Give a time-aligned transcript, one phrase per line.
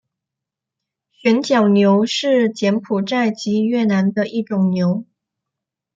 [1.11, 5.05] 旋角牛是柬埔寨及越南的一种牛。